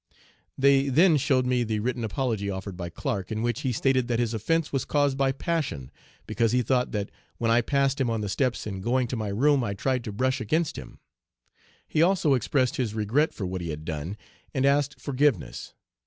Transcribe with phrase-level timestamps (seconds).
[0.57, 4.17] "They then showed me the written apology offered by Clark, in which he stated that
[4.17, 5.91] his offence was caused by passion,
[6.25, 9.27] because he thought that when I passed him on the steps in going to my
[9.27, 10.97] room I tried to brush against him.
[11.87, 14.17] He also expressed his regret for what he had done,
[14.55, 15.75] and asked forgiveness.